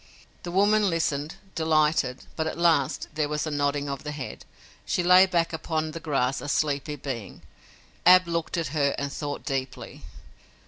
The 0.41 0.49
woman 0.51 0.89
listened, 0.89 1.35
delighted, 1.53 2.25
but, 2.35 2.47
at 2.47 2.57
last, 2.57 3.07
there 3.13 3.29
was 3.29 3.45
a 3.45 3.51
nodding 3.51 3.87
of 3.87 4.03
the 4.03 4.09
head. 4.11 4.45
She 4.83 5.03
lay 5.03 5.27
back 5.27 5.53
upon 5.53 5.91
the 5.91 5.99
grass 5.99 6.41
a 6.41 6.49
sleepy 6.49 6.95
being. 6.95 7.43
Ab 8.03 8.27
looked 8.27 8.57
at 8.57 8.69
her 8.73 8.95
and 8.97 9.13
thought 9.13 9.45
deeply. 9.45 10.01